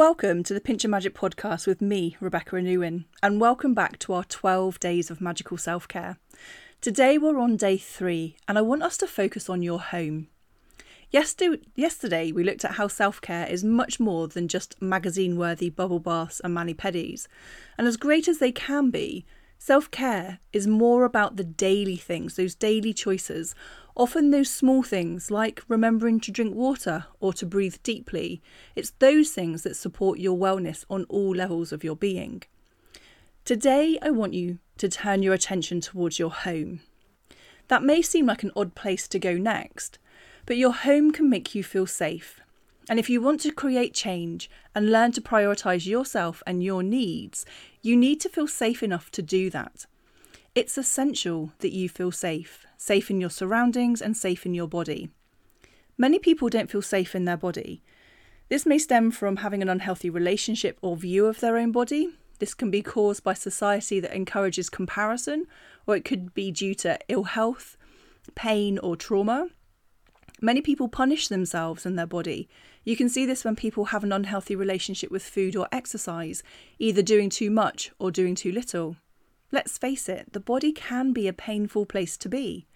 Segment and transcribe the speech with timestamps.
[0.00, 4.14] Welcome to the Pinch of Magic podcast with me, Rebecca Anuin, and welcome back to
[4.14, 6.16] our 12 days of magical self care.
[6.80, 10.28] Today we're on day three, and I want us to focus on your home.
[11.10, 16.00] Yesterday, we looked at how self care is much more than just magazine worthy bubble
[16.00, 17.26] baths and mani pedis.
[17.76, 19.26] And as great as they can be,
[19.58, 23.54] self care is more about the daily things, those daily choices,
[24.00, 28.40] often those small things like remembering to drink water or to breathe deeply.
[28.74, 32.42] It's those things that support your wellness on all levels of your being.
[33.44, 36.80] Today, I want you to turn your attention towards your home.
[37.68, 39.98] That may seem like an odd place to go next,
[40.46, 42.40] but your home can make you feel safe.
[42.88, 47.44] And if you want to create change and learn to prioritise yourself and your needs,
[47.82, 49.84] you need to feel safe enough to do that.
[50.52, 55.08] It's essential that you feel safe, safe in your surroundings and safe in your body.
[55.96, 57.84] Many people don't feel safe in their body.
[58.48, 62.08] This may stem from having an unhealthy relationship or view of their own body.
[62.40, 65.46] This can be caused by society that encourages comparison,
[65.86, 67.76] or it could be due to ill health,
[68.34, 69.50] pain, or trauma.
[70.40, 72.48] Many people punish themselves and their body.
[72.82, 76.42] You can see this when people have an unhealthy relationship with food or exercise,
[76.80, 78.96] either doing too much or doing too little.
[79.52, 82.66] Let's face it, the body can be a painful place to be.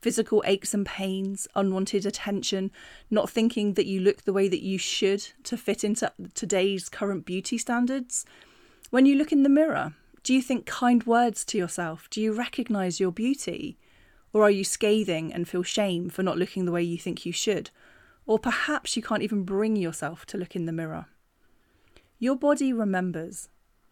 [0.00, 2.70] Physical aches and pains, unwanted attention,
[3.10, 7.26] not thinking that you look the way that you should to fit into today's current
[7.26, 8.24] beauty standards.
[8.90, 12.08] When you look in the mirror, do you think kind words to yourself?
[12.10, 13.78] Do you recognise your beauty?
[14.32, 17.32] Or are you scathing and feel shame for not looking the way you think you
[17.32, 17.70] should?
[18.26, 21.06] Or perhaps you can't even bring yourself to look in the mirror.
[22.18, 23.48] Your body remembers.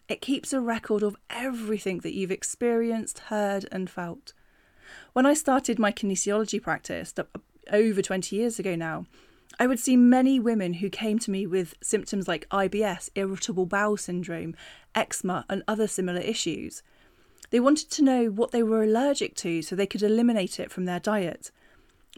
[0.08, 4.32] It keeps a record of everything that you've experienced, heard, and felt.
[5.12, 7.12] When I started my kinesiology practice
[7.70, 9.04] over 20 years ago now,
[9.60, 13.98] I would see many women who came to me with symptoms like IBS, irritable bowel
[13.98, 14.54] syndrome,
[14.94, 16.82] eczema, and other similar issues.
[17.50, 20.86] They wanted to know what they were allergic to so they could eliminate it from
[20.86, 21.50] their diet.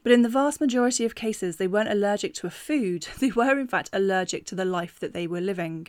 [0.03, 3.59] But in the vast majority of cases, they weren't allergic to a food, they were
[3.59, 5.89] in fact allergic to the life that they were living.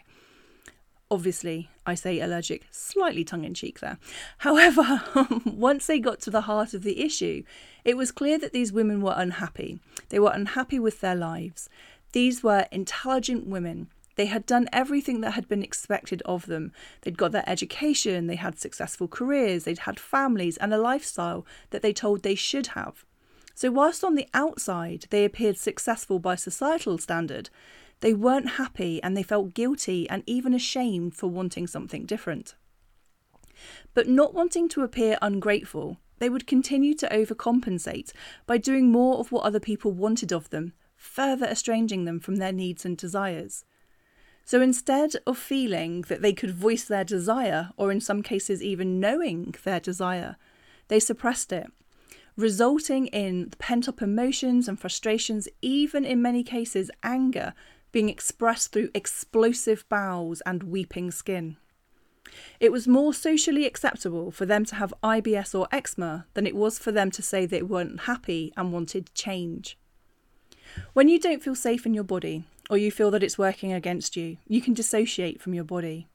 [1.12, 4.00] Obviously, I say allergic slightly tongue in cheek there.
[4.40, 5.04] However,
[5.46, 7.44] once they got to the heart of the issue,
[7.86, 9.80] it was clear that these women were unhappy.
[10.10, 11.70] They were unhappy with their lives.
[12.14, 16.72] These were intelligent women they had done everything that had been expected of them.
[17.02, 21.82] They'd got their education, they had successful careers, they'd had families and a lifestyle that
[21.82, 23.06] they told they should have.
[23.56, 27.50] So, whilst on the outside they appeared successful by societal standard,
[28.02, 32.56] they weren't happy and they felt guilty and even ashamed for wanting something different.
[33.94, 38.12] But not wanting to appear ungrateful, they would continue to overcompensate
[38.46, 42.52] by doing more of what other people wanted of them, further estranging them from their
[42.52, 43.66] needs and desires.
[44.46, 49.00] So instead of feeling that they could voice their desire, or in some cases even
[49.00, 50.38] knowing their desire,
[50.88, 51.72] they suppressed it,
[52.36, 57.54] resulting in pent up emotions and frustrations, even in many cases anger,
[57.92, 61.58] being expressed through explosive bowels and weeping skin.
[62.60, 66.80] It was more socially acceptable for them to have IBS or eczema than it was
[66.80, 69.78] for them to say they weren't happy and wanted change.
[70.94, 74.16] When you don't feel safe in your body, or you feel that it's working against
[74.16, 76.08] you, you can dissociate from your body.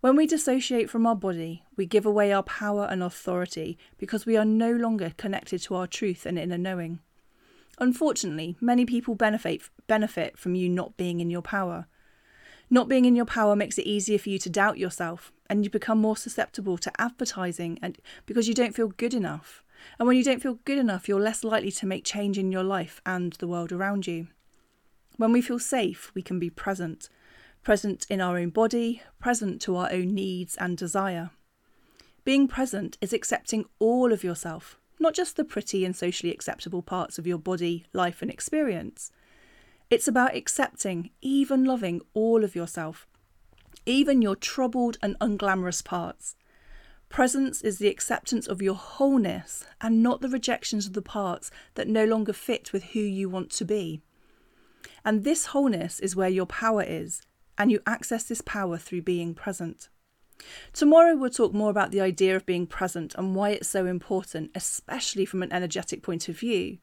[0.00, 4.36] When we dissociate from our body, we give away our power and authority because we
[4.36, 6.98] are no longer connected to our truth and inner knowing.
[7.78, 11.86] Unfortunately, many people benefit benefit from you not being in your power.
[12.68, 15.70] Not being in your power makes it easier for you to doubt yourself and you
[15.70, 19.62] become more susceptible to advertising and because you don't feel good enough.
[19.98, 22.64] And when you don't feel good enough, you're less likely to make change in your
[22.64, 24.28] life and the world around you.
[25.16, 27.08] When we feel safe, we can be present,
[27.62, 31.30] present in our own body, present to our own needs and desire.
[32.24, 37.18] Being present is accepting all of yourself, not just the pretty and socially acceptable parts
[37.18, 39.10] of your body, life, and experience.
[39.90, 43.06] It's about accepting, even loving all of yourself,
[43.84, 46.36] even your troubled and unglamorous parts.
[47.08, 51.86] Presence is the acceptance of your wholeness and not the rejections of the parts that
[51.88, 54.00] no longer fit with who you want to be.
[55.04, 57.22] And this wholeness is where your power is,
[57.56, 59.88] and you access this power through being present.
[60.72, 64.50] Tomorrow, we'll talk more about the idea of being present and why it's so important,
[64.54, 66.78] especially from an energetic point of view.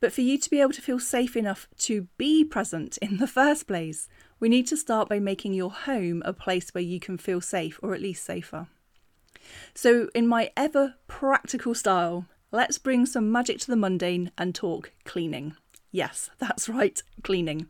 [0.00, 3.26] But for you to be able to feel safe enough to be present in the
[3.26, 4.08] first place,
[4.38, 7.78] we need to start by making your home a place where you can feel safe
[7.82, 8.66] or at least safer.
[9.74, 14.92] So, in my ever practical style, let's bring some magic to the mundane and talk
[15.04, 15.54] cleaning.
[15.92, 17.66] Yes, that's right, cleaning.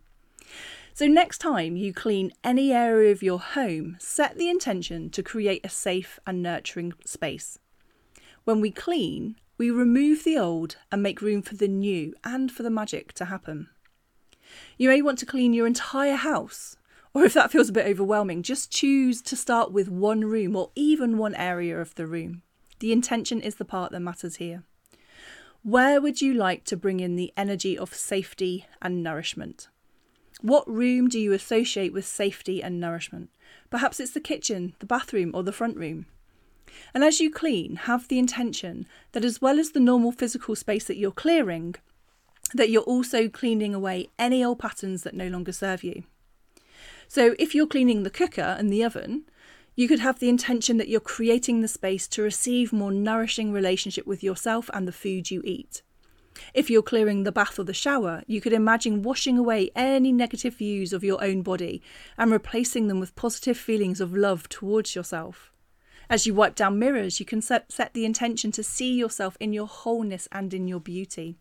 [0.92, 5.64] So, next time you clean any area of your home, set the intention to create
[5.64, 7.58] a safe and nurturing space.
[8.44, 12.62] When we clean, we remove the old and make room for the new and for
[12.62, 13.68] the magic to happen.
[14.76, 16.76] You may want to clean your entire house,
[17.14, 20.70] or if that feels a bit overwhelming, just choose to start with one room or
[20.74, 22.42] even one area of the room.
[22.78, 24.64] The intention is the part that matters here.
[25.62, 29.68] Where would you like to bring in the energy of safety and nourishment?
[30.42, 33.30] What room do you associate with safety and nourishment?
[33.68, 36.06] Perhaps it's the kitchen, the bathroom, or the front room.
[36.94, 40.84] And as you clean, have the intention that as well as the normal physical space
[40.84, 41.74] that you're clearing,
[42.54, 46.04] that you're also cleaning away any old patterns that no longer serve you.
[47.06, 49.24] So if you're cleaning the cooker and the oven,
[49.76, 54.06] you could have the intention that you're creating the space to receive more nourishing relationship
[54.06, 55.82] with yourself and the food you eat.
[56.54, 60.56] If you're clearing the bath or the shower, you could imagine washing away any negative
[60.56, 61.82] views of your own body
[62.18, 65.52] and replacing them with positive feelings of love towards yourself.
[66.08, 69.52] As you wipe down mirrors, you can set, set the intention to see yourself in
[69.52, 71.36] your wholeness and in your beauty.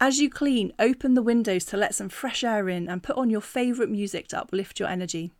[0.00, 3.30] As you clean, open the windows to let some fresh air in and put on
[3.30, 5.32] your favourite music to uplift your energy.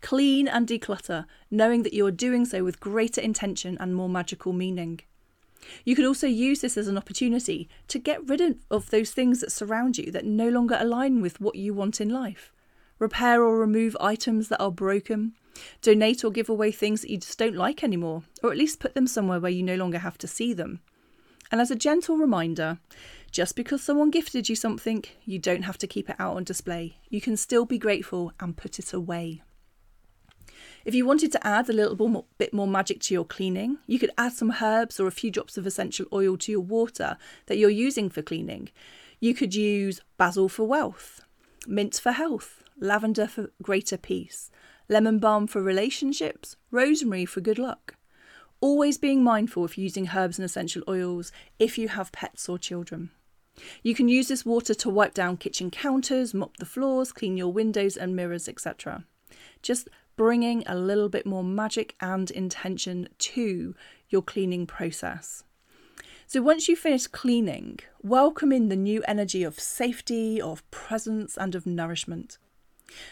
[0.00, 4.52] Clean and declutter, knowing that you are doing so with greater intention and more magical
[4.52, 5.00] meaning.
[5.84, 9.52] You could also use this as an opportunity to get rid of those things that
[9.52, 12.52] surround you that no longer align with what you want in life.
[12.98, 15.32] Repair or remove items that are broken.
[15.82, 18.94] Donate or give away things that you just don't like anymore, or at least put
[18.94, 20.80] them somewhere where you no longer have to see them.
[21.50, 22.78] And as a gentle reminder,
[23.30, 26.96] just because someone gifted you something, you don't have to keep it out on display.
[27.10, 29.42] You can still be grateful and put it away.
[30.84, 34.10] If you wanted to add a little bit more magic to your cleaning, you could
[34.18, 37.70] add some herbs or a few drops of essential oil to your water that you're
[37.70, 38.68] using for cleaning.
[39.20, 41.20] You could use basil for wealth,
[41.66, 44.50] mint for health, lavender for greater peace,
[44.88, 47.94] lemon balm for relationships, rosemary for good luck.
[48.60, 53.10] Always being mindful of using herbs and essential oils if you have pets or children.
[53.82, 57.52] You can use this water to wipe down kitchen counters, mop the floors, clean your
[57.52, 59.04] windows and mirrors, etc.
[59.62, 63.74] Just bringing a little bit more magic and intention to
[64.08, 65.44] your cleaning process.
[66.26, 71.54] So, once you finish cleaning, welcome in the new energy of safety, of presence, and
[71.54, 72.38] of nourishment.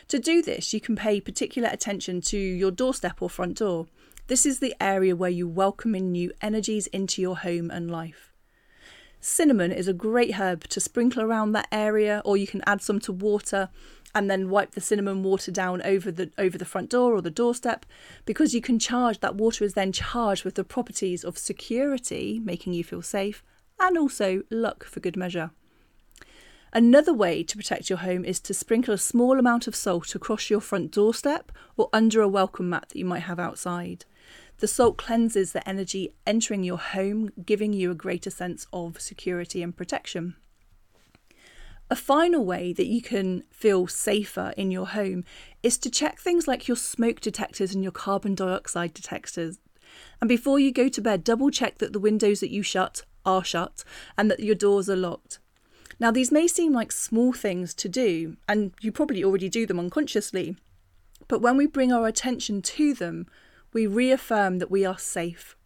[0.09, 3.87] To do this, you can pay particular attention to your doorstep or front door.
[4.27, 8.33] This is the area where you welcome in new energies into your home and life.
[9.21, 13.01] Cinnamon is a great herb to sprinkle around that area, or you can add some
[13.01, 13.69] to water
[14.15, 17.31] and then wipe the cinnamon water down over the over the front door or the
[17.31, 17.87] doorstep.
[18.25, 22.73] Because you can charge that water is then charged with the properties of security making
[22.73, 23.43] you feel safe
[23.79, 25.51] and also luck for good measure.
[26.73, 30.51] Another way to protect your home is to sprinkle a small amount of salt across
[30.51, 34.05] your front doorstep or under a welcome mat that you might have outside.
[34.59, 39.63] The salt cleanses the energy entering your home giving you a greater sense of security
[39.63, 40.37] and protection
[41.91, 45.25] a final way that you can feel safer in your home
[45.63, 49.59] is to check things like your smoke detectors and your carbon dioxide detectors.
[50.21, 53.43] And before you go to bed, double check that the windows that you shut are
[53.43, 53.83] shut
[54.17, 55.41] and that your doors are locked.
[55.99, 59.79] Now, these may seem like small things to do, and you probably already do them
[59.79, 60.57] unconsciously,
[61.29, 63.27] but when we bring our attention to them,
[63.73, 65.57] we reaffirm that we are safe.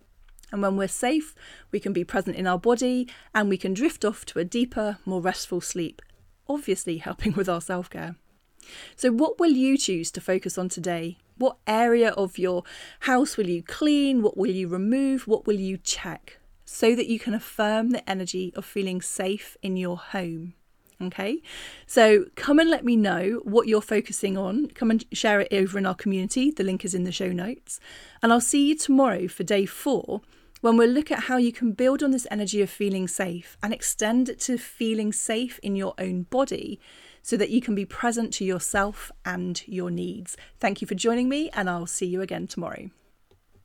[0.51, 1.35] And when we're safe,
[1.71, 4.99] we can be present in our body and we can drift off to a deeper,
[5.05, 6.03] more restful sleep
[6.49, 8.17] obviously helping with our self care.
[8.97, 11.19] So, what will you choose to focus on today?
[11.37, 12.63] What area of your
[13.01, 14.23] house will you clean?
[14.23, 15.27] What will you remove?
[15.27, 16.39] What will you check?
[16.65, 20.55] So that you can affirm the energy of feeling safe in your home.
[21.03, 21.43] Okay,
[21.87, 24.69] so come and let me know what you're focusing on.
[24.69, 26.53] Come and share it over in our community.
[26.53, 27.81] The link is in the show notes.
[28.23, 30.23] And I'll see you tomorrow for day four
[30.65, 33.71] when we'll look at how you can build on this energy of feeling safe and
[33.71, 36.81] extend it to feeling safe in your own body
[37.21, 40.39] so that you can be present to yourself and your needs.
[40.59, 42.89] Thank you for joining me, and I'll see you again tomorrow.